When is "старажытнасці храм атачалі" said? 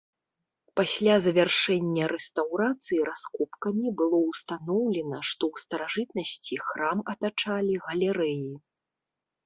5.69-7.73